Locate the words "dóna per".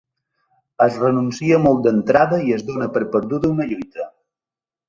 2.71-3.05